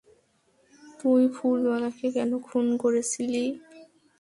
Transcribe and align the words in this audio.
তুই 0.99 1.23
ফুলওয়াকে 1.35 2.07
কেন 2.15 2.31
খুন 2.47 2.65
করেছিলি? 2.77 3.43